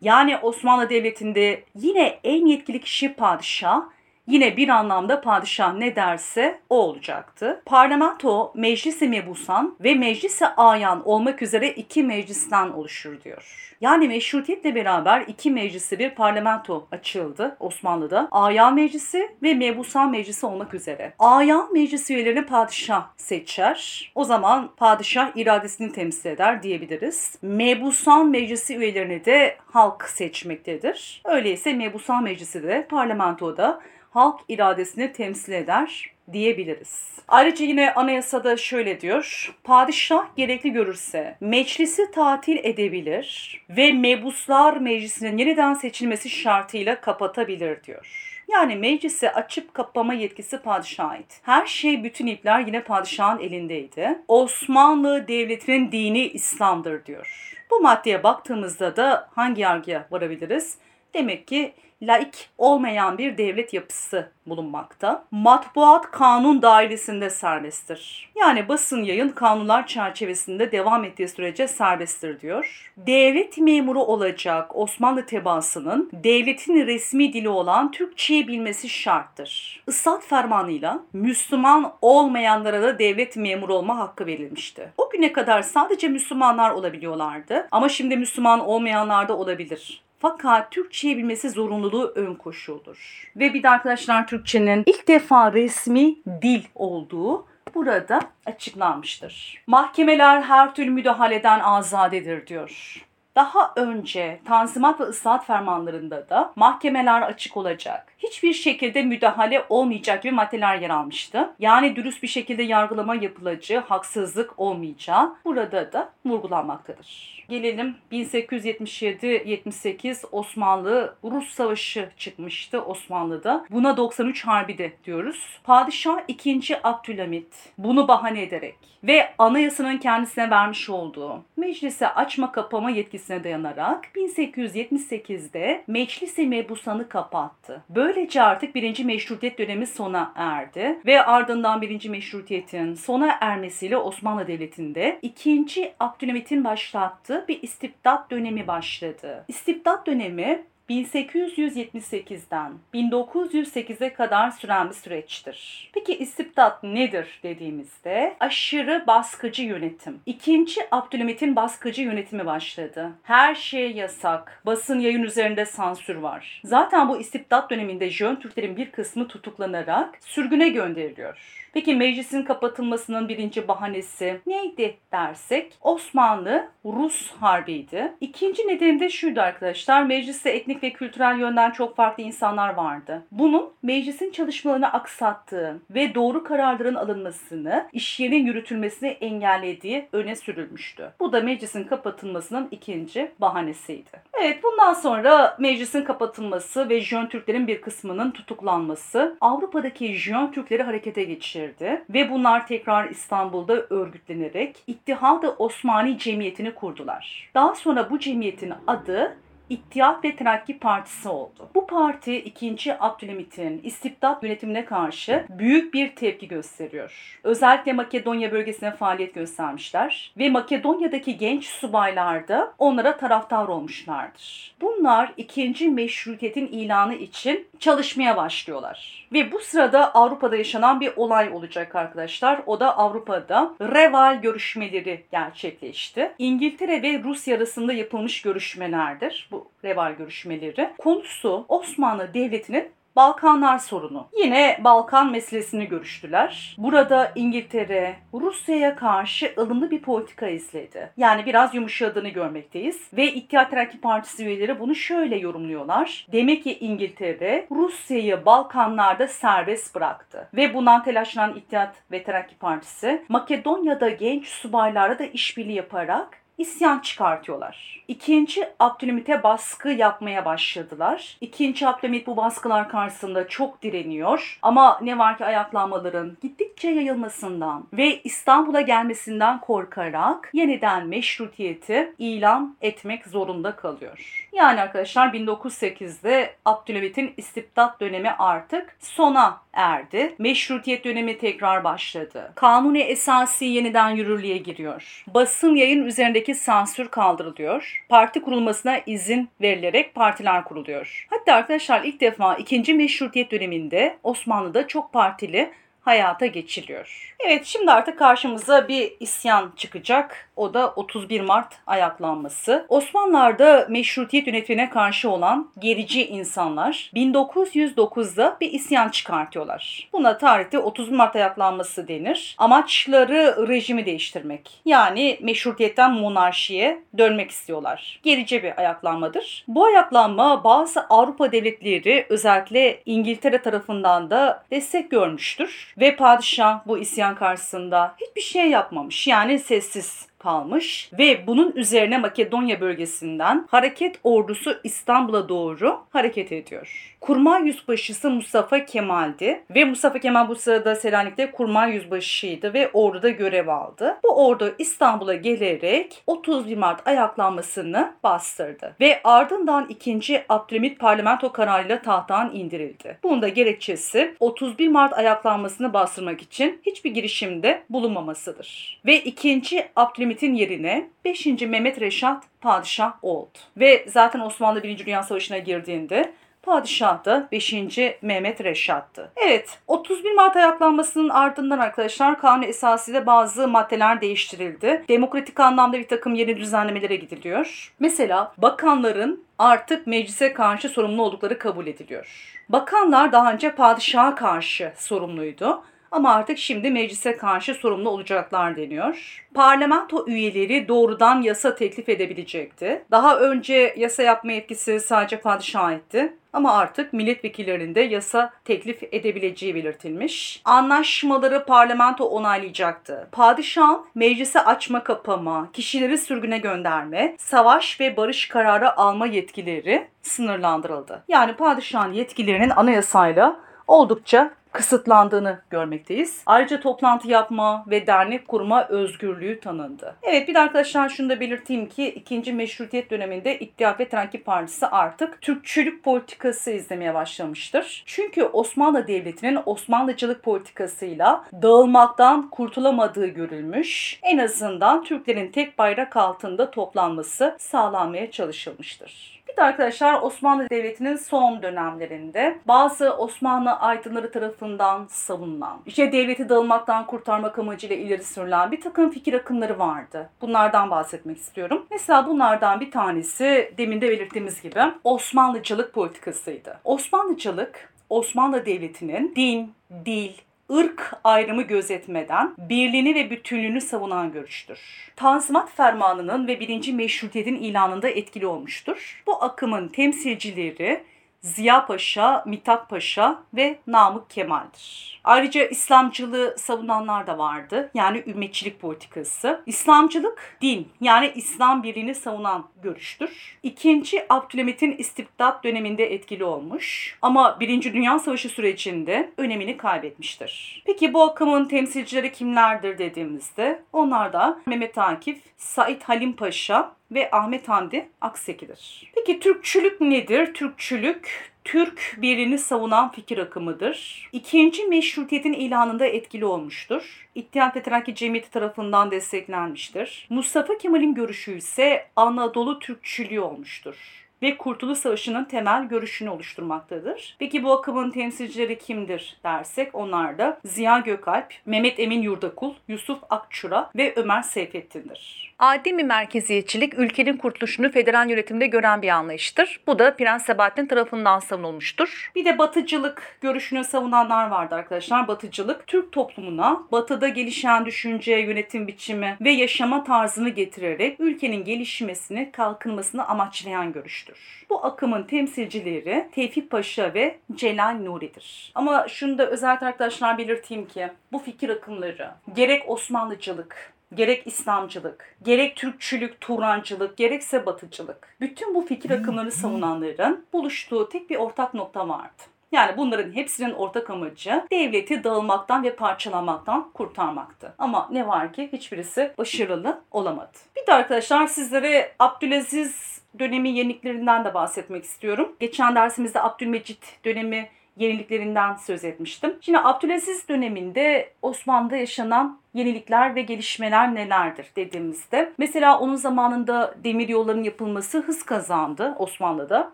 Yani 0.00 0.38
Osmanlı 0.38 0.90
Devleti'nde 0.90 1.64
yine 1.74 2.18
en 2.24 2.46
yetkili 2.46 2.80
kişi 2.80 3.14
padişah 3.14 3.82
Yine 4.26 4.56
bir 4.56 4.68
anlamda 4.68 5.20
padişah 5.20 5.74
ne 5.74 5.96
derse 5.96 6.60
o 6.70 6.76
olacaktı. 6.76 7.62
Parlamento 7.66 8.52
meclisi 8.54 9.08
mebusan 9.08 9.76
ve 9.80 9.94
meclisi 9.94 10.46
ayan 10.46 11.08
olmak 11.08 11.42
üzere 11.42 11.70
iki 11.70 12.02
meclisten 12.02 12.68
oluşur 12.68 13.22
diyor. 13.22 13.66
Yani 13.80 14.08
meşrutiyetle 14.08 14.74
beraber 14.74 15.20
iki 15.20 15.50
meclisi 15.50 15.98
bir 15.98 16.10
parlamento 16.10 16.88
açıldı 16.92 17.56
Osmanlı'da. 17.60 18.28
Ayan 18.30 18.74
Meclisi 18.74 19.36
ve 19.42 19.54
Mebusan 19.54 20.10
Meclisi 20.10 20.46
olmak 20.46 20.74
üzere. 20.74 21.14
Ayan 21.18 21.72
Meclisi 21.72 22.14
üyelerini 22.14 22.46
padişah 22.46 23.06
seçer. 23.16 24.12
O 24.14 24.24
zaman 24.24 24.70
padişah 24.76 25.36
iradesini 25.36 25.92
temsil 25.92 26.30
eder 26.30 26.62
diyebiliriz. 26.62 27.38
Mebusan 27.42 28.30
Meclisi 28.30 28.76
üyelerini 28.76 29.24
de 29.24 29.56
halk 29.72 30.04
seçmektedir. 30.04 31.22
Öyleyse 31.24 31.72
Mebusan 31.72 32.22
Meclisi 32.22 32.62
de 32.62 32.86
parlamentoda 32.90 33.80
halk 34.16 34.40
iradesini 34.48 35.12
temsil 35.12 35.52
eder 35.52 36.10
diyebiliriz. 36.32 37.16
Ayrıca 37.28 37.64
yine 37.64 37.94
anayasada 37.94 38.56
şöyle 38.56 39.00
diyor. 39.00 39.54
Padişah 39.64 40.36
gerekli 40.36 40.72
görürse 40.72 41.36
meclisi 41.40 42.10
tatil 42.10 42.56
edebilir 42.64 43.60
ve 43.70 43.92
mebuslar 43.92 44.76
meclisinin 44.76 45.38
yeniden 45.38 45.74
seçilmesi 45.74 46.30
şartıyla 46.30 47.00
kapatabilir 47.00 47.84
diyor. 47.84 48.42
Yani 48.48 48.76
meclisi 48.76 49.30
açıp 49.30 49.74
kapama 49.74 50.14
yetkisi 50.14 50.58
padişaha 50.58 51.08
ait. 51.08 51.40
Her 51.42 51.66
şey 51.66 52.04
bütün 52.04 52.26
ipler 52.26 52.60
yine 52.60 52.82
padişahın 52.82 53.40
elindeydi. 53.40 54.18
Osmanlı 54.28 55.28
devletinin 55.28 55.92
dini 55.92 56.26
İslam'dır 56.26 57.06
diyor. 57.06 57.56
Bu 57.70 57.80
maddeye 57.80 58.22
baktığımızda 58.22 58.96
da 58.96 59.28
hangi 59.34 59.62
yargıya 59.62 60.06
varabiliriz? 60.10 60.78
Demek 61.14 61.48
ki 61.48 61.72
laik 62.02 62.48
olmayan 62.58 63.18
bir 63.18 63.38
devlet 63.38 63.74
yapısı 63.74 64.30
bulunmakta. 64.46 65.24
Matbuat 65.30 66.10
kanun 66.10 66.62
dairesinde 66.62 67.30
serbesttir. 67.30 68.30
Yani 68.36 68.68
basın 68.68 69.02
yayın 69.02 69.28
kanunlar 69.28 69.86
çerçevesinde 69.86 70.72
devam 70.72 71.04
ettiği 71.04 71.28
sürece 71.28 71.68
serbesttir 71.68 72.40
diyor. 72.40 72.92
Devlet 72.96 73.58
memuru 73.58 74.02
olacak 74.02 74.76
Osmanlı 74.76 75.26
tebaasının 75.26 76.10
devletin 76.12 76.86
resmi 76.86 77.32
dili 77.32 77.48
olan 77.48 77.90
Türkçeyi 77.90 78.48
bilmesi 78.48 78.88
şarttır. 78.88 79.82
Islat 79.86 80.24
fermanıyla 80.24 81.00
Müslüman 81.12 81.92
olmayanlara 82.02 82.82
da 82.82 82.98
devlet 82.98 83.36
memuru 83.36 83.74
olma 83.74 83.98
hakkı 83.98 84.26
verilmişti. 84.26 84.92
O 84.98 85.10
güne 85.10 85.32
kadar 85.32 85.62
sadece 85.62 86.08
Müslümanlar 86.08 86.70
olabiliyorlardı 86.70 87.68
ama 87.70 87.88
şimdi 87.88 88.16
Müslüman 88.16 88.60
olmayanlar 88.60 89.28
da 89.28 89.36
olabilir. 89.36 90.05
Fakat 90.18 90.70
Türkçeyi 90.70 91.16
bilmesi 91.16 91.50
zorunluluğu 91.50 92.12
ön 92.16 92.34
koşuldur. 92.34 93.30
Ve 93.36 93.54
bir 93.54 93.62
de 93.62 93.68
arkadaşlar 93.68 94.26
Türkçenin 94.26 94.82
ilk 94.86 95.08
defa 95.08 95.52
resmi 95.52 96.16
dil 96.42 96.64
olduğu 96.74 97.46
burada 97.74 98.20
açıklanmıştır. 98.46 99.62
Mahkemeler 99.66 100.42
her 100.42 100.74
türlü 100.74 100.90
müdahaleden 100.90 101.60
azadedir 101.60 102.46
diyor. 102.46 103.02
daha 103.36 103.72
önce 103.76 104.40
Tanzimat 104.44 105.00
ve 105.00 105.04
ıslahat 105.04 105.46
fermanlarında 105.46 106.28
da 106.28 106.52
mahkemeler 106.56 107.22
açık 107.22 107.56
olacak. 107.56 108.12
Hiçbir 108.26 108.52
şekilde 108.52 109.02
müdahale 109.02 109.64
olmayacak 109.68 110.22
gibi 110.22 110.34
maddeler 110.34 110.80
yer 110.80 110.90
almıştı. 110.90 111.54
Yani 111.58 111.96
dürüst 111.96 112.22
bir 112.22 112.28
şekilde 112.28 112.62
yargılama 112.62 113.14
yapılacağı, 113.14 113.82
haksızlık 113.82 114.58
olmayacağı 114.58 115.36
burada 115.44 115.92
da 115.92 116.12
vurgulanmaktadır. 116.26 117.36
Gelelim 117.48 117.96
1877-78 118.12 120.26
Osmanlı-Rus 120.32 121.54
Savaşı 121.54 122.10
çıkmıştı 122.16 122.84
Osmanlı'da. 122.84 123.64
Buna 123.70 123.96
93 123.96 124.46
Harbi 124.46 124.78
de 124.78 124.92
diyoruz. 125.04 125.60
Padişah 125.64 126.18
2. 126.28 126.60
Abdülhamit 126.84 127.54
bunu 127.78 128.08
bahane 128.08 128.42
ederek 128.42 128.74
ve 129.04 129.34
anayasanın 129.38 129.98
kendisine 129.98 130.50
vermiş 130.50 130.90
olduğu 130.90 131.44
meclise 131.56 132.08
açma 132.08 132.52
kapama 132.52 132.90
yetkisine 132.90 133.44
dayanarak 133.44 134.04
1878'de 134.16 135.84
meclisi 135.86 136.46
mebusanı 136.46 137.08
kapattı. 137.08 137.84
Böylece 138.16 138.42
artık 138.42 138.74
birinci 138.74 139.04
meşrutiyet 139.04 139.58
dönemi 139.58 139.86
sona 139.86 140.32
erdi 140.36 140.98
ve 141.06 141.22
ardından 141.22 141.82
birinci 141.82 142.10
meşrutiyetin 142.10 142.94
sona 142.94 143.38
ermesiyle 143.40 143.96
Osmanlı 143.96 144.46
Devleti'nde 144.46 145.18
ikinci 145.22 145.94
Abdülhamit'in 146.00 146.64
başlattığı 146.64 147.44
bir 147.48 147.62
istibdat 147.62 148.30
dönemi 148.30 148.66
başladı. 148.66 149.44
İstibdat 149.48 150.06
dönemi 150.06 150.64
1878'den 150.90 152.72
1908'e 152.94 154.12
kadar 154.14 154.50
süren 154.50 154.88
bir 154.88 154.94
süreçtir. 154.94 155.90
Peki 155.94 156.18
istibdat 156.18 156.82
nedir 156.82 157.40
dediğimizde 157.42 158.36
aşırı 158.40 159.04
baskıcı 159.06 159.62
yönetim. 159.62 160.20
İkinci 160.26 160.80
Abdülhamit'in 160.90 161.56
baskıcı 161.56 162.02
yönetimi 162.02 162.46
başladı. 162.46 163.10
Her 163.22 163.54
şey 163.54 163.92
yasak. 163.92 164.62
Basın 164.66 165.00
yayın 165.00 165.22
üzerinde 165.22 165.66
sansür 165.66 166.16
var. 166.16 166.60
Zaten 166.64 167.08
bu 167.08 167.18
istibdat 167.18 167.70
döneminde 167.70 168.10
Jön 168.10 168.36
Türklerin 168.36 168.76
bir 168.76 168.90
kısmı 168.90 169.28
tutuklanarak 169.28 170.18
sürgüne 170.20 170.68
gönderiliyor. 170.68 171.65
Peki 171.76 171.94
meclisin 171.94 172.42
kapatılmasının 172.42 173.28
birinci 173.28 173.68
bahanesi 173.68 174.40
neydi 174.46 174.96
dersek 175.12 175.78
Osmanlı 175.80 176.68
Rus 176.84 177.32
harbiydi. 177.40 178.12
İkinci 178.20 178.68
nedeni 178.68 179.00
de 179.00 179.10
şuydu 179.10 179.40
arkadaşlar. 179.40 180.02
Mecliste 180.02 180.50
etnik 180.50 180.82
ve 180.82 180.92
kültürel 180.92 181.38
yönden 181.38 181.70
çok 181.70 181.96
farklı 181.96 182.22
insanlar 182.22 182.74
vardı. 182.74 183.22
Bunun 183.30 183.72
meclisin 183.82 184.30
çalışmalarını 184.30 184.92
aksattığı 184.92 185.80
ve 185.90 186.14
doğru 186.14 186.44
kararların 186.44 186.94
alınmasını, 186.94 187.88
iş 187.92 188.20
yerinin 188.20 188.46
yürütülmesini 188.46 189.08
engellediği 189.08 190.08
öne 190.12 190.36
sürülmüştü. 190.36 191.12
Bu 191.20 191.32
da 191.32 191.40
meclisin 191.40 191.84
kapatılmasının 191.84 192.68
ikinci 192.70 193.30
bahanesiydi. 193.38 194.10
Evet 194.42 194.62
bundan 194.62 194.92
sonra 194.92 195.56
meclisin 195.58 196.04
kapatılması 196.04 196.88
ve 196.88 197.00
Jön 197.00 197.26
Türklerin 197.26 197.66
bir 197.66 197.80
kısmının 197.80 198.30
tutuklanması 198.30 199.36
Avrupa'daki 199.40 200.14
Jön 200.14 200.52
Türkleri 200.52 200.82
harekete 200.82 201.24
geçirdi 201.24 201.65
geçirdi 201.66 202.04
ve 202.10 202.30
bunlar 202.30 202.66
tekrar 202.66 203.10
İstanbul'da 203.10 203.74
örgütlenerek 203.90 204.76
İttihad-ı 204.86 205.50
Osmani 205.50 206.18
Cemiyeti'ni 206.18 206.74
kurdular. 206.74 207.50
Daha 207.54 207.74
sonra 207.74 208.10
bu 208.10 208.18
cemiyetin 208.18 208.72
adı 208.86 209.36
İttihat 209.70 210.24
ve 210.24 210.36
Terakki 210.36 210.78
Partisi 210.78 211.28
oldu. 211.28 211.68
Bu 211.74 211.86
parti 211.86 212.36
2. 212.36 212.94
Abdülhamit'in 213.00 213.80
istibdat 213.84 214.42
yönetimine 214.42 214.84
karşı 214.84 215.44
büyük 215.48 215.94
bir 215.94 216.16
tepki 216.16 216.48
gösteriyor. 216.48 217.40
Özellikle 217.44 217.92
Makedonya 217.92 218.52
bölgesine 218.52 218.90
faaliyet 218.90 219.34
göstermişler 219.34 220.32
ve 220.38 220.50
Makedonya'daki 220.50 221.38
genç 221.38 221.66
subaylar 221.66 222.48
da 222.48 222.74
onlara 222.78 223.16
taraftar 223.16 223.68
olmuşlardır. 223.68 224.74
Bunlar 224.80 225.32
2. 225.36 225.88
meşrutiyetin 225.88 226.66
ilanı 226.66 227.14
için 227.14 227.66
çalışmaya 227.78 228.36
başlıyorlar. 228.36 229.28
Ve 229.32 229.52
bu 229.52 229.58
sırada 229.58 230.14
Avrupa'da 230.14 230.56
yaşanan 230.56 231.00
bir 231.00 231.12
olay 231.16 231.50
olacak 231.52 231.94
arkadaşlar. 231.94 232.60
O 232.66 232.80
da 232.80 232.98
Avrupa'da 232.98 233.74
Reval 233.80 234.40
görüşmeleri 234.40 235.24
gerçekleşti. 235.30 236.32
İngiltere 236.38 237.02
ve 237.02 237.22
Rusya 237.24 237.56
arasında 237.56 237.92
yapılmış 237.92 238.42
görüşmelerdir. 238.42 239.48
Bu 239.56 239.70
Reval 239.84 240.12
görüşmeleri. 240.12 240.90
Konusu 240.98 241.64
Osmanlı 241.68 242.34
Devleti'nin 242.34 242.90
Balkanlar 243.16 243.78
sorunu. 243.78 244.28
Yine 244.38 244.80
Balkan 244.84 245.30
meselesini 245.30 245.88
görüştüler. 245.88 246.76
Burada 246.78 247.32
İngiltere 247.34 248.16
Rusya'ya 248.34 248.96
karşı 248.96 249.54
ılımlı 249.58 249.90
bir 249.90 250.02
politika 250.02 250.48
izledi. 250.48 251.10
Yani 251.16 251.46
biraz 251.46 251.74
yumuşadığını 251.74 252.28
görmekteyiz. 252.28 253.10
Ve 253.16 253.32
İttihat 253.32 253.70
Terakki 253.70 254.00
Partisi 254.00 254.46
üyeleri 254.46 254.80
bunu 254.80 254.94
şöyle 254.94 255.36
yorumluyorlar. 255.36 256.26
Demek 256.32 256.64
ki 256.64 256.78
İngiltere 256.78 257.66
Rusya'yı 257.70 258.46
Balkanlarda 258.46 259.28
serbest 259.28 259.94
bıraktı. 259.94 260.48
Ve 260.54 260.74
bundan 260.74 261.04
telaşlanan 261.04 261.56
İttihat 261.56 261.94
ve 262.12 262.22
Terakki 262.22 262.54
Partisi 262.58 263.24
Makedonya'da 263.28 264.08
genç 264.08 264.48
subaylarla 264.48 265.18
da 265.18 265.24
işbirliği 265.24 265.76
yaparak 265.76 266.45
isyan 266.58 266.98
çıkartıyorlar. 266.98 268.04
İkinci 268.08 268.68
Abdülhamit'e 268.78 269.42
baskı 269.42 269.88
yapmaya 269.88 270.44
başladılar. 270.44 271.36
İkinci 271.40 271.88
Abdülhamit 271.88 272.26
bu 272.26 272.36
baskılar 272.36 272.88
karşısında 272.88 273.48
çok 273.48 273.82
direniyor. 273.82 274.58
Ama 274.62 274.98
ne 275.02 275.18
var 275.18 275.38
ki 275.38 275.44
ayaklanmaların 275.44 276.36
gittikçe 276.42 276.88
yayılmasından 276.88 277.84
ve 277.92 278.22
İstanbul'a 278.22 278.80
gelmesinden 278.80 279.60
korkarak 279.60 280.50
yeniden 280.52 281.06
meşrutiyeti 281.06 282.14
ilan 282.18 282.76
etmek 282.80 283.26
zorunda 283.26 283.76
kalıyor. 283.76 284.48
Yani 284.52 284.80
arkadaşlar 284.80 285.28
1908'de 285.28 286.54
Abdülhamit'in 286.64 287.34
istibdat 287.36 288.00
dönemi 288.00 288.30
artık 288.30 288.96
sona 289.00 289.60
erdi. 289.72 290.34
Meşrutiyet 290.38 291.04
dönemi 291.04 291.38
tekrar 291.38 291.84
başladı. 291.84 292.52
Kanuni 292.54 292.98
esası 292.98 293.64
yeniden 293.64 294.10
yürürlüğe 294.10 294.56
giriyor. 294.56 295.24
Basın 295.34 295.74
yayın 295.74 296.04
üzerindeki 296.06 296.45
sansür 296.54 297.08
kaldırılıyor. 297.08 298.04
Parti 298.08 298.42
kurulmasına 298.42 298.98
izin 299.06 299.48
verilerek 299.60 300.14
partiler 300.14 300.64
kuruluyor. 300.64 301.26
Hatta 301.30 301.54
arkadaşlar 301.54 302.04
ilk 302.04 302.20
defa 302.20 302.54
ikinci 302.54 302.94
meşrutiyet 302.94 303.50
döneminde 303.50 304.16
Osmanlı'da 304.22 304.88
çok 304.88 305.12
partili 305.12 305.70
hayata 306.06 306.46
geçiliyor. 306.46 307.36
Evet 307.40 307.66
şimdi 307.66 307.92
artık 307.92 308.18
karşımıza 308.18 308.88
bir 308.88 309.12
isyan 309.20 309.72
çıkacak. 309.76 310.48
O 310.56 310.74
da 310.74 310.90
31 310.90 311.40
Mart 311.40 311.74
ayaklanması. 311.86 312.86
Osmanlılar'da 312.88 313.86
meşrutiyet 313.90 314.46
yönetimine 314.46 314.90
karşı 314.90 315.30
olan 315.30 315.70
gerici 315.78 316.26
insanlar 316.26 317.10
1909'da 317.14 318.56
bir 318.60 318.72
isyan 318.72 319.08
çıkartıyorlar. 319.08 320.08
Buna 320.12 320.38
tarihte 320.38 320.78
30 320.78 321.10
Mart 321.10 321.36
ayaklanması 321.36 322.08
denir. 322.08 322.54
Amaçları 322.58 323.68
rejimi 323.68 324.06
değiştirmek. 324.06 324.80
Yani 324.84 325.38
meşrutiyetten 325.42 326.12
monarşiye 326.12 327.02
dönmek 327.18 327.50
istiyorlar. 327.50 328.20
Gerici 328.22 328.62
bir 328.62 328.78
ayaklanmadır. 328.78 329.64
Bu 329.68 329.84
ayaklanma 329.84 330.64
bazı 330.64 331.00
Avrupa 331.00 331.52
devletleri 331.52 332.26
özellikle 332.28 333.02
İngiltere 333.06 333.62
tarafından 333.62 334.30
da 334.30 334.64
destek 334.70 335.10
görmüştür. 335.10 335.94
Ve 335.98 336.16
padişah 336.16 336.86
bu 336.86 336.98
isyan 336.98 337.34
karşısında 337.34 338.14
hiçbir 338.20 338.40
şey 338.40 338.70
yapmamış. 338.70 339.26
Yani 339.26 339.58
sessiz 339.58 340.26
kalmış 340.38 341.10
ve 341.18 341.46
bunun 341.46 341.72
üzerine 341.72 342.18
Makedonya 342.18 342.80
bölgesinden 342.80 343.66
hareket 343.70 344.16
ordusu 344.24 344.76
İstanbul'a 344.84 345.48
doğru 345.48 346.00
hareket 346.10 346.52
ediyor. 346.52 347.16
Kurmay 347.20 347.66
Yüzbaşısı 347.66 348.30
Mustafa 348.30 348.84
Kemal'di 348.84 349.62
ve 349.70 349.84
Mustafa 349.84 350.18
Kemal 350.18 350.48
bu 350.48 350.54
sırada 350.54 350.94
Selanik'te 350.94 351.50
Kurmay 351.50 351.94
Yüzbaşıydı 351.94 352.74
ve 352.74 352.90
orduda 352.92 353.28
görev 353.28 353.68
aldı. 353.68 354.16
Bu 354.24 354.46
ordu 354.46 354.74
İstanbul'a 354.78 355.34
gelerek 355.34 356.22
31 356.26 356.76
Mart 356.76 357.08
ayaklanmasını 357.08 358.14
bastırdı 358.24 358.96
ve 359.00 359.20
ardından 359.24 359.86
2. 359.88 360.44
Abdülhamit 360.48 360.98
parlamento 360.98 361.52
kararıyla 361.52 362.02
tahttan 362.02 362.50
indirildi. 362.54 363.18
Bunun 363.22 363.42
da 363.42 363.48
gerekçesi 363.48 364.34
31 364.40 364.88
Mart 364.88 365.12
ayaklanmasını 365.12 365.92
bastırmak 365.92 366.42
için 366.42 366.80
hiçbir 366.86 367.10
girişimde 367.10 367.82
bulunmamasıdır. 367.90 369.00
Ve 369.06 369.20
2. 369.20 369.86
Abdülhamit'in 370.26 370.54
yerine 370.54 371.10
5. 371.24 371.46
Mehmet 371.46 372.00
Reşat 372.00 372.44
padişah 372.60 373.12
oldu. 373.22 373.58
Ve 373.76 374.04
zaten 374.08 374.40
Osmanlı 374.40 374.82
1. 374.82 374.98
Dünya 374.98 375.22
Savaşı'na 375.22 375.58
girdiğinde 375.58 376.32
Padişah 376.62 377.24
da 377.24 377.48
5. 377.52 377.74
Mehmet 378.22 378.64
Reşat'tı. 378.64 379.32
Evet 379.36 379.78
31 379.86 380.32
Mart 380.32 380.56
ayaklanmasının 380.56 381.28
ardından 381.28 381.78
arkadaşlar 381.78 382.40
kanun 382.40 382.62
esasıyla 382.62 383.26
bazı 383.26 383.68
maddeler 383.68 384.20
değiştirildi. 384.20 385.04
Demokratik 385.08 385.60
anlamda 385.60 385.98
bir 385.98 386.08
takım 386.08 386.34
yeni 386.34 386.56
düzenlemelere 386.56 387.16
gidiliyor. 387.16 387.92
Mesela 388.00 388.52
bakanların 388.58 389.44
artık 389.58 390.06
meclise 390.06 390.52
karşı 390.52 390.88
sorumlu 390.88 391.22
oldukları 391.22 391.58
kabul 391.58 391.86
ediliyor. 391.86 392.56
Bakanlar 392.68 393.32
daha 393.32 393.52
önce 393.52 393.74
padişaha 393.74 394.34
karşı 394.34 394.92
sorumluydu. 394.96 395.82
Ama 396.16 396.34
artık 396.34 396.58
şimdi 396.58 396.90
meclise 396.90 397.36
karşı 397.36 397.74
sorumlu 397.74 398.10
olacaklar 398.10 398.76
deniyor. 398.76 399.44
Parlamento 399.54 400.26
üyeleri 400.26 400.88
doğrudan 400.88 401.42
yasa 401.42 401.74
teklif 401.74 402.08
edebilecekti. 402.08 403.04
Daha 403.10 403.38
önce 403.38 403.94
yasa 403.96 404.22
yapma 404.22 404.52
yetkisi 404.52 405.00
sadece 405.00 405.40
padişah 405.40 405.92
etti 405.92 406.36
ama 406.52 406.72
artık 406.72 407.12
milletvekillerinin 407.12 407.94
de 407.94 408.00
yasa 408.00 408.52
teklif 408.64 409.02
edebileceği 409.02 409.74
belirtilmiş. 409.74 410.62
Anlaşmaları 410.64 411.64
parlamento 411.64 412.24
onaylayacaktı. 412.24 413.28
Padişahın 413.32 414.00
meclise 414.14 414.60
açma 414.60 415.04
kapama, 415.04 415.68
kişileri 415.72 416.18
sürgüne 416.18 416.58
gönderme, 416.58 417.36
savaş 417.38 418.00
ve 418.00 418.16
barış 418.16 418.48
kararı 418.48 418.96
alma 418.96 419.26
yetkileri 419.26 420.08
sınırlandırıldı. 420.22 421.22
Yani 421.28 421.52
padişahın 421.54 422.12
yetkilerinin 422.12 422.70
anayasayla 422.70 423.56
oldukça 423.86 424.50
kısıtlandığını 424.76 425.60
görmekteyiz. 425.70 426.42
Ayrıca 426.46 426.80
toplantı 426.80 427.28
yapma 427.28 427.84
ve 427.86 428.06
dernek 428.06 428.48
kurma 428.48 428.88
özgürlüğü 428.88 429.60
tanındı. 429.60 430.16
Evet 430.22 430.48
bir 430.48 430.54
de 430.54 430.58
arkadaşlar 430.58 431.08
şunu 431.08 431.28
da 431.28 431.40
belirteyim 431.40 431.88
ki 431.88 432.08
ikinci 432.08 432.52
meşrutiyet 432.52 433.10
döneminde 433.10 433.58
İttihat 433.58 434.00
ve 434.00 434.08
Terakki 434.08 434.42
Partisi 434.42 434.86
artık 434.86 435.42
Türkçülük 435.42 436.04
politikası 436.04 436.70
izlemeye 436.70 437.14
başlamıştır. 437.14 438.02
Çünkü 438.06 438.44
Osmanlı 438.44 439.06
Devleti'nin 439.06 439.58
Osmanlıcılık 439.66 440.42
politikasıyla 440.42 441.44
dağılmaktan 441.62 442.50
kurtulamadığı 442.50 443.26
görülmüş. 443.26 444.18
En 444.22 444.38
azından 444.38 445.04
Türklerin 445.04 445.50
tek 445.52 445.78
bayrak 445.78 446.16
altında 446.16 446.70
toplanması 446.70 447.56
sağlanmaya 447.58 448.30
çalışılmıştır. 448.30 449.35
De 449.56 449.62
arkadaşlar 449.62 450.22
Osmanlı 450.22 450.70
Devleti'nin 450.70 451.16
son 451.16 451.62
dönemlerinde 451.62 452.58
bazı 452.68 453.10
Osmanlı 453.10 453.72
aydınları 453.72 454.32
tarafından 454.32 455.06
savunulan, 455.10 455.80
işte 455.86 456.12
devleti 456.12 456.48
dağılmaktan 456.48 457.06
kurtarmak 457.06 457.58
amacıyla 457.58 457.96
ileri 457.96 458.24
sürülen 458.24 458.72
bir 458.72 458.80
takım 458.80 459.10
fikir 459.10 459.34
akımları 459.34 459.78
vardı. 459.78 460.30
Bunlardan 460.40 460.90
bahsetmek 460.90 461.36
istiyorum. 461.36 461.86
Mesela 461.90 462.26
bunlardan 462.26 462.80
bir 462.80 462.90
tanesi 462.90 463.74
demin 463.78 464.00
de 464.00 464.10
belirttiğimiz 464.10 464.62
gibi 464.62 464.80
Osmanlıcılık 465.04 465.92
politikasıydı. 465.92 466.78
Osmanlıcılık 466.84 467.92
Osmanlı 468.10 468.66
Devleti'nin 468.66 469.34
din, 469.36 469.74
dil, 470.04 470.32
ırk 470.72 471.12
ayrımı 471.24 471.62
gözetmeden 471.62 472.54
birliğini 472.58 473.14
ve 473.14 473.30
bütünlüğünü 473.30 473.80
savunan 473.80 474.32
görüştür. 474.32 475.12
Tanzimat 475.16 475.70
Fermanı'nın 475.70 476.46
ve 476.46 476.60
birinci 476.60 476.92
Meşrutiyet'in 476.92 477.56
ilanında 477.56 478.08
etkili 478.08 478.46
olmuştur. 478.46 479.22
Bu 479.26 479.44
akımın 479.44 479.88
temsilcileri 479.88 481.02
Ziya 481.46 481.86
Paşa, 481.86 482.42
Mithat 482.46 482.90
Paşa 482.90 483.42
ve 483.54 483.78
Namık 483.86 484.30
Kemal'dir. 484.30 485.20
Ayrıca 485.24 485.66
İslamcılığı 485.66 486.54
savunanlar 486.58 487.26
da 487.26 487.38
vardı. 487.38 487.90
Yani 487.94 488.22
ümmetçilik 488.26 488.80
politikası. 488.80 489.62
İslamcılık 489.66 490.58
din 490.60 490.88
yani 491.00 491.32
İslam 491.34 491.82
birliğini 491.82 492.14
savunan 492.14 492.64
görüştür. 492.82 493.58
İkinci 493.62 494.26
Abdülhamit'in 494.28 494.96
istibdat 494.98 495.64
döneminde 495.64 496.14
etkili 496.14 496.44
olmuş 496.44 497.18
ama 497.22 497.60
Birinci 497.60 497.92
Dünya 497.92 498.18
Savaşı 498.18 498.48
sürecinde 498.48 499.32
önemini 499.36 499.76
kaybetmiştir. 499.76 500.82
Peki 500.86 501.14
bu 501.14 501.22
akımın 501.22 501.64
temsilcileri 501.68 502.32
kimlerdir 502.32 502.98
dediğimizde 502.98 503.82
onlar 503.92 504.32
da 504.32 504.58
Mehmet 504.66 504.98
Akif, 504.98 505.42
Said 505.56 506.02
Halim 506.02 506.32
Paşa 506.32 506.96
ve 507.10 507.30
Ahmet 507.32 507.68
Hamdi 507.68 508.08
Akseki'dir. 508.20 509.12
Peki 509.14 509.40
Türkçülük 509.40 510.00
nedir? 510.00 510.54
Türkçülük 510.54 511.52
Türk 511.64 512.18
birini 512.22 512.58
savunan 512.58 513.12
fikir 513.12 513.38
akımıdır. 513.38 514.28
İkinci 514.32 514.84
meşrutiyetin 514.84 515.52
ilanında 515.52 516.06
etkili 516.06 516.44
olmuştur. 516.44 517.28
İttihat 517.34 517.76
ve 517.76 517.82
Terakki 517.82 518.14
Cemiyeti 518.14 518.50
tarafından 518.50 519.10
desteklenmiştir. 519.10 520.26
Mustafa 520.30 520.78
Kemal'in 520.78 521.14
görüşü 521.14 521.56
ise 521.56 522.06
Anadolu 522.16 522.78
Türkçülüğü 522.78 523.40
olmuştur 523.40 524.25
ve 524.42 524.56
Kurtuluş 524.56 524.98
Savaşı'nın 524.98 525.44
temel 525.44 525.88
görüşünü 525.88 526.28
oluşturmaktadır. 526.28 527.36
Peki 527.38 527.62
bu 527.62 527.72
akımın 527.72 528.10
temsilcileri 528.10 528.78
kimdir 528.78 529.36
dersek 529.44 529.94
onlar 529.94 530.38
da 530.38 530.58
Ziya 530.64 530.98
Gökalp, 530.98 531.54
Mehmet 531.66 532.00
Emin 532.00 532.22
Yurdakul, 532.22 532.74
Yusuf 532.88 533.18
Akçura 533.30 533.90
ve 533.96 534.12
Ömer 534.16 534.42
Seyfettin'dir. 534.42 535.46
Ademi 535.58 536.04
merkeziyetçilik 536.04 536.98
ülkenin 536.98 537.36
kurtuluşunu 537.36 537.90
federal 537.90 538.30
yönetimde 538.30 538.66
gören 538.66 539.02
bir 539.02 539.08
anlayıştır. 539.08 539.80
Bu 539.86 539.98
da 539.98 540.16
Prens 540.16 540.44
Sebahattin 540.44 540.86
tarafından 540.86 541.38
savunulmuştur. 541.38 542.30
Bir 542.34 542.44
de 542.44 542.58
batıcılık 542.58 543.38
görüşünü 543.40 543.84
savunanlar 543.84 544.48
vardı 544.48 544.74
arkadaşlar. 544.74 545.28
Batıcılık 545.28 545.86
Türk 545.86 546.12
toplumuna 546.12 546.82
batıda 546.92 547.28
gelişen 547.28 547.86
düşünce, 547.86 548.34
yönetim 548.34 548.86
biçimi 548.86 549.36
ve 549.40 549.50
yaşama 549.50 550.04
tarzını 550.04 550.48
getirerek 550.48 551.20
ülkenin 551.20 551.64
gelişmesini, 551.64 552.52
kalkınmasını 552.52 553.28
amaçlayan 553.28 553.92
görüştür. 553.92 554.25
Bu 554.70 554.86
akımın 554.86 555.22
temsilcileri 555.22 556.28
Tevfik 556.32 556.70
Paşa 556.70 557.14
ve 557.14 557.38
Celal 557.54 557.94
Nuri'dir. 557.94 558.72
Ama 558.74 559.08
şunu 559.08 559.38
da 559.38 559.46
özellikle 559.46 559.86
arkadaşlar 559.86 560.38
belirteyim 560.38 560.88
ki 560.88 561.08
bu 561.32 561.38
fikir 561.38 561.68
akımları 561.68 562.30
gerek 562.54 562.90
Osmanlıcılık, 562.90 563.92
gerek 564.14 564.46
İslamcılık, 564.46 565.36
gerek 565.42 565.76
Türkçülük, 565.76 566.40
Turancılık, 566.40 567.16
gerekse 567.16 567.66
Batıcılık. 567.66 568.36
Bütün 568.40 568.74
bu 568.74 568.86
fikir 568.86 569.10
akımlarını 569.10 569.52
savunanların 569.52 570.46
buluştuğu 570.52 571.08
tek 571.08 571.30
bir 571.30 571.36
ortak 571.36 571.74
nokta 571.74 572.08
vardı. 572.08 572.42
Yani 572.72 572.96
bunların 572.96 573.32
hepsinin 573.32 573.72
ortak 573.72 574.10
amacı 574.10 574.64
devleti 574.70 575.24
dağılmaktan 575.24 575.82
ve 575.82 575.96
parçalanmaktan 575.96 576.90
kurtarmaktı. 576.94 577.74
Ama 577.78 578.08
ne 578.12 578.26
var 578.26 578.52
ki 578.52 578.68
hiçbirisi 578.72 579.32
başarılı 579.38 580.02
olamadı. 580.10 580.58
Bir 580.76 580.86
de 580.86 580.92
arkadaşlar 580.94 581.46
sizlere 581.46 582.14
Abdülaziz 582.18 583.15
dönemi 583.38 583.68
yeniliklerinden 583.68 584.44
de 584.44 584.54
bahsetmek 584.54 585.04
istiyorum. 585.04 585.56
Geçen 585.60 585.94
dersimizde 585.94 586.42
Abdülmecit 586.42 587.18
dönemi 587.24 587.68
yeniliklerinden 587.96 588.74
söz 588.74 589.04
etmiştim. 589.04 589.54
Şimdi 589.60 589.78
Abdülaziz 589.78 590.48
döneminde 590.48 591.32
Osmanlı'da 591.42 591.96
yaşanan 591.96 592.58
yenilikler 592.76 593.34
ve 593.34 593.42
gelişmeler 593.42 594.14
nelerdir 594.14 594.66
dediğimizde 594.76 595.52
mesela 595.58 595.98
onun 595.98 596.14
zamanında 596.16 596.94
demir 597.04 597.28
yolların 597.28 597.62
yapılması 597.62 598.18
hız 598.18 598.42
kazandı 598.42 599.14
Osmanlı'da. 599.18 599.92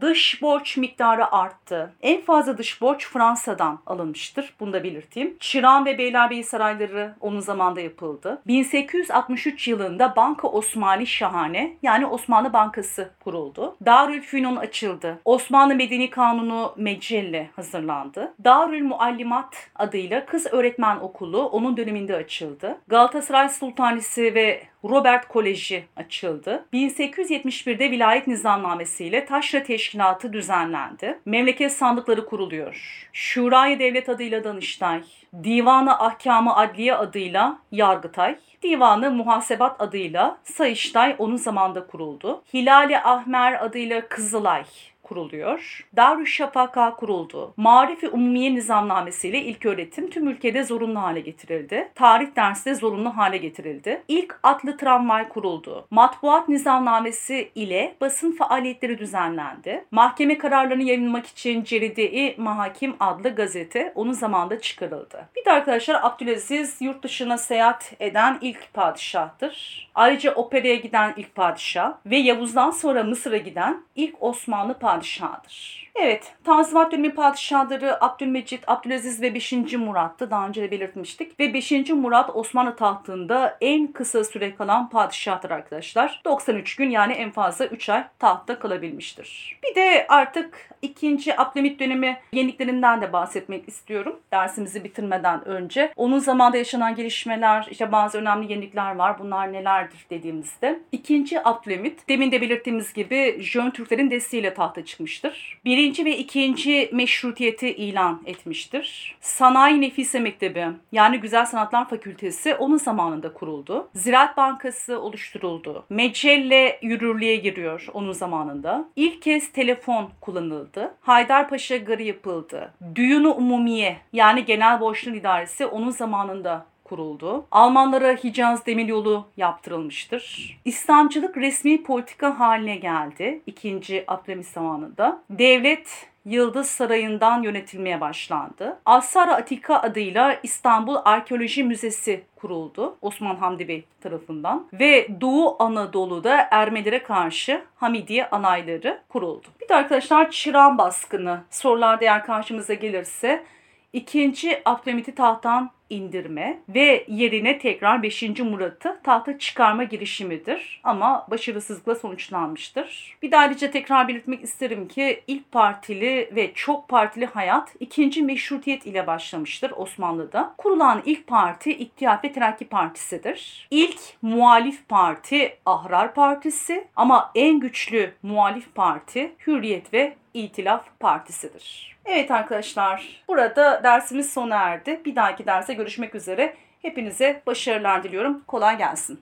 Dış 0.00 0.42
borç 0.42 0.76
miktarı 0.76 1.32
arttı. 1.34 1.92
En 2.02 2.20
fazla 2.20 2.58
dış 2.58 2.80
borç 2.80 3.08
Fransa'dan 3.08 3.78
alınmıştır. 3.86 4.54
Bunu 4.60 4.72
da 4.72 4.84
belirteyim. 4.84 5.36
Çırağan 5.40 5.84
ve 5.86 5.98
Beylerbeyi 5.98 6.44
sarayları 6.44 7.14
onun 7.20 7.40
zamanında 7.40 7.80
yapıldı. 7.80 8.42
1863 8.46 9.68
yılında 9.68 10.16
Banka 10.16 10.48
Osmani 10.48 11.06
Şahane 11.06 11.76
yani 11.82 12.06
Osmanlı 12.06 12.52
Bankası 12.52 13.10
kuruldu. 13.24 13.76
Darülfünun 13.84 14.56
açıldı. 14.56 15.18
Osmanlı 15.24 15.74
Medeni 15.74 16.10
Kanunu 16.10 16.74
Mecelle 16.76 17.50
hazırlandı. 17.56 18.34
Darül 18.44 18.84
Muallimat 18.84 19.70
adıyla 19.74 20.26
kız 20.26 20.46
öğretmen 20.52 20.96
okulu 20.96 21.48
onun 21.48 21.76
döneminde 21.76 22.16
açıldı 22.16 22.61
açıldı. 22.62 22.80
Galatasaray 22.88 23.48
Sultanisi 23.48 24.34
ve 24.34 24.62
Robert 24.84 25.28
Koleji 25.28 25.84
açıldı. 25.96 26.64
1871'de 26.72 27.90
vilayet 27.90 28.26
nizamnamesiyle 28.26 29.24
Taşra 29.24 29.62
Teşkilatı 29.62 30.32
düzenlendi. 30.32 31.18
Memleket 31.24 31.72
sandıkları 31.72 32.26
kuruluyor. 32.26 33.08
Şurayı 33.12 33.78
Devlet 33.78 34.08
adıyla 34.08 34.44
Danıştay, 34.44 35.02
Divanı 35.44 35.98
Ahkamı 35.98 36.56
Adliye 36.56 36.94
adıyla 36.94 37.58
Yargıtay, 37.72 38.36
Divanı 38.62 39.10
Muhasebat 39.10 39.80
adıyla 39.80 40.38
Sayıştay 40.44 41.16
onun 41.18 41.36
zamanında 41.36 41.86
kuruldu. 41.86 42.42
Hilali 42.54 42.98
Ahmer 42.98 43.64
adıyla 43.64 44.08
Kızılay 44.08 44.64
kuruluyor. 45.02 45.86
Darüşşafaka 45.96 46.96
kuruldu. 46.96 47.54
Marif 47.56 48.04
ve 48.04 48.08
Umumiye 48.08 48.54
Nizamnamesi 48.54 49.28
ile 49.28 49.40
ilk 49.42 49.66
öğretim 49.66 50.10
tüm 50.10 50.28
ülkede 50.28 50.64
zorunlu 50.64 51.02
hale 51.02 51.20
getirildi. 51.20 51.88
Tarih 51.94 52.36
dersi 52.36 52.64
de 52.64 52.74
zorunlu 52.74 53.16
hale 53.16 53.36
getirildi. 53.36 54.02
İlk 54.08 54.40
atlı 54.42 54.76
tramvay 54.76 55.28
kuruldu. 55.28 55.86
Matbuat 55.90 56.48
Nizamnamesi 56.48 57.50
ile 57.54 57.94
basın 58.00 58.32
faaliyetleri 58.32 58.98
düzenlendi. 58.98 59.84
Mahkeme 59.90 60.38
kararlarını 60.38 60.82
yayınlamak 60.82 61.26
için 61.26 61.64
Ceride-i 61.64 62.34
Mahakim 62.38 62.94
adlı 63.00 63.34
gazete 63.34 63.92
onun 63.94 64.12
zamanında 64.12 64.60
çıkarıldı. 64.60 65.28
Bir 65.36 65.44
de 65.44 65.52
arkadaşlar 65.52 66.00
Abdülaziz 66.02 66.76
yurt 66.80 67.02
dışına 67.02 67.38
seyahat 67.38 67.92
eden 68.00 68.38
ilk 68.40 68.74
padişahtır. 68.74 69.88
Ayrıca 69.94 70.34
operaya 70.34 70.76
giden 70.76 71.14
ilk 71.16 71.34
padişah 71.34 71.92
ve 72.06 72.16
Yavuz'dan 72.16 72.70
sonra 72.70 73.04
Mısır'a 73.04 73.36
giden 73.36 73.82
ilk 73.96 74.22
Osmanlı 74.22 74.74
padişah 74.74 74.91
padişahdır. 74.92 75.91
Evet, 75.94 76.34
Tanzimat 76.44 76.92
dönemi 76.92 77.14
padişahları 77.14 78.04
Abdülmecit, 78.04 78.64
Abdülaziz 78.66 79.22
ve 79.22 79.34
5. 79.34 79.52
Murat'tı. 79.52 80.30
Daha 80.30 80.48
önce 80.48 80.62
de 80.62 80.70
belirtmiştik. 80.70 81.40
Ve 81.40 81.54
5. 81.54 81.72
Murat 81.90 82.36
Osmanlı 82.36 82.76
tahtında 82.76 83.56
en 83.60 83.86
kısa 83.86 84.24
süre 84.24 84.54
kalan 84.54 84.88
padişahtır 84.88 85.50
arkadaşlar. 85.50 86.20
93 86.24 86.76
gün 86.76 86.90
yani 86.90 87.12
en 87.12 87.30
fazla 87.30 87.66
3 87.66 87.88
ay 87.88 88.04
tahtta 88.18 88.58
kalabilmiştir. 88.58 89.58
Bir 89.62 89.74
de 89.74 90.06
artık 90.08 90.70
2. 90.82 91.40
Abdülhamit 91.40 91.80
dönemi 91.80 92.18
yeniliklerinden 92.32 93.02
de 93.02 93.12
bahsetmek 93.12 93.68
istiyorum. 93.68 94.20
Dersimizi 94.32 94.84
bitirmeden 94.84 95.48
önce. 95.48 95.92
Onun 95.96 96.18
zamanında 96.18 96.56
yaşanan 96.56 96.94
gelişmeler, 96.94 97.66
işte 97.70 97.92
bazı 97.92 98.18
önemli 98.18 98.52
yenilikler 98.52 98.94
var. 98.94 99.18
Bunlar 99.18 99.52
nelerdir 99.52 100.06
dediğimizde. 100.10 100.80
2. 100.92 101.40
Abdülhamit 101.44 102.08
demin 102.08 102.32
de 102.32 102.40
belirttiğimiz 102.40 102.92
gibi 102.92 103.36
Jön 103.40 103.70
Türklerin 103.70 104.10
desteğiyle 104.10 104.54
tahta 104.54 104.84
çıkmıştır. 104.84 105.60
Birinci 105.82 106.04
ve 106.04 106.18
ikinci 106.18 106.90
meşrutiyeti 106.92 107.74
ilan 107.74 108.22
etmiştir. 108.26 109.16
Sanayi 109.20 109.80
Nefise 109.80 110.20
Mektebi 110.20 110.66
yani 110.92 111.20
Güzel 111.20 111.46
Sanatlar 111.46 111.88
Fakültesi 111.88 112.54
onun 112.54 112.76
zamanında 112.76 113.32
kuruldu. 113.32 113.88
Ziraat 113.94 114.36
Bankası 114.36 115.00
oluşturuldu. 115.00 115.84
Mecelle 115.90 116.78
yürürlüğe 116.82 117.36
giriyor 117.36 117.86
onun 117.94 118.12
zamanında. 118.12 118.88
İlk 118.96 119.22
kez 119.22 119.52
telefon 119.52 120.10
kullanıldı. 120.20 120.94
Haydarpaşa 121.00 121.76
Garı 121.76 122.02
yapıldı. 122.02 122.74
Düyunu 122.94 123.34
Umumiye 123.34 123.96
yani 124.12 124.44
Genel 124.44 124.80
Borçlar 124.80 125.12
İdaresi 125.12 125.66
onun 125.66 125.90
zamanında 125.90 126.66
kuruldu. 126.92 127.46
Almanlara 127.50 128.12
Hicaz 128.12 128.66
Demiryolu 128.66 129.26
yaptırılmıştır. 129.36 130.56
İslamcılık 130.64 131.36
resmi 131.36 131.82
politika 131.82 132.40
haline 132.40 132.76
geldi 132.76 133.40
2. 133.46 134.04
Abdülhamit 134.08 134.46
zamanında. 134.46 135.22
Devlet 135.30 136.06
Yıldız 136.24 136.66
Sarayı'ndan 136.66 137.42
yönetilmeye 137.42 138.00
başlandı. 138.00 138.78
Asar 138.84 139.28
Atika 139.28 139.76
adıyla 139.76 140.40
İstanbul 140.42 140.96
Arkeoloji 141.04 141.64
Müzesi 141.64 142.24
kuruldu 142.36 142.96
Osman 143.02 143.36
Hamdi 143.36 143.68
Bey 143.68 143.84
tarafından 144.00 144.66
ve 144.72 145.08
Doğu 145.20 145.56
Anadolu'da 145.58 146.48
Ermelilere 146.50 147.02
karşı 147.02 147.62
Hamidiye 147.76 148.30
anayları 148.30 149.00
kuruldu. 149.08 149.46
Bir 149.60 149.68
de 149.68 149.74
arkadaşlar 149.74 150.30
Çırağan 150.30 150.78
baskını 150.78 151.42
sorularda 151.50 152.04
eğer 152.04 152.26
karşımıza 152.26 152.74
gelirse 152.74 153.44
ikinci 153.92 154.62
Abdülhamit'i 154.64 155.14
tahttan 155.14 155.70
indirme 155.92 156.58
ve 156.68 157.04
yerine 157.08 157.58
tekrar 157.58 158.02
5. 158.02 158.22
Murat'ı 158.22 159.00
tahta 159.02 159.38
çıkarma 159.38 159.84
girişimidir. 159.84 160.80
Ama 160.84 161.26
başarısızlıkla 161.30 161.94
sonuçlanmıştır. 161.94 163.16
Bir 163.22 163.30
de 163.30 163.38
ayrıca 163.38 163.70
tekrar 163.70 164.08
belirtmek 164.08 164.44
isterim 164.44 164.88
ki 164.88 165.22
ilk 165.26 165.52
partili 165.52 166.30
ve 166.36 166.52
çok 166.54 166.88
partili 166.88 167.26
hayat 167.26 167.74
ikinci 167.80 168.22
meşrutiyet 168.22 168.86
ile 168.86 169.06
başlamıştır 169.06 169.72
Osmanlı'da. 169.76 170.54
Kurulan 170.58 171.02
ilk 171.06 171.26
parti 171.26 171.72
İttihat 171.72 172.24
ve 172.24 172.32
Terakki 172.32 172.64
Partisi'dir. 172.64 173.68
İlk 173.70 173.98
muhalif 174.22 174.88
parti 174.88 175.56
Ahrar 175.66 176.14
Partisi 176.14 176.84
ama 176.96 177.30
en 177.34 177.60
güçlü 177.60 178.14
muhalif 178.22 178.74
parti 178.74 179.32
Hürriyet 179.46 179.94
ve 179.94 180.16
İtilaf 180.34 180.86
Partisi'dir. 181.00 181.96
Evet 182.04 182.30
arkadaşlar 182.30 183.22
burada 183.28 183.80
dersimiz 183.84 184.32
sona 184.32 184.56
erdi. 184.56 185.00
Bir 185.04 185.16
dahaki 185.16 185.46
derse 185.46 185.74
görüşmek 185.82 186.14
üzere. 186.14 186.54
Hepinize 186.82 187.42
başarılar 187.46 188.04
diliyorum. 188.04 188.40
Kolay 188.46 188.78
gelsin. 188.78 189.20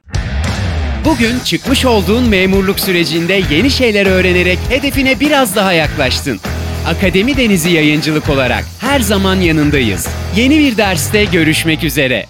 Bugün 1.05 1.39
çıkmış 1.39 1.85
olduğun 1.85 2.29
memurluk 2.29 2.81
sürecinde 2.81 3.41
yeni 3.51 3.71
şeyler 3.71 4.07
öğrenerek 4.07 4.59
hedefine 4.69 5.21
biraz 5.21 5.57
daha 5.57 5.73
yaklaştın. 5.73 6.41
Akademi 6.87 7.37
Denizi 7.37 7.71
Yayıncılık 7.71 8.29
olarak 8.29 8.65
her 8.81 9.01
zaman 9.01 9.37
yanındayız. 9.37 10.09
Yeni 10.37 10.59
bir 10.59 10.77
derste 10.77 11.25
görüşmek 11.25 11.85
üzere. 11.85 12.27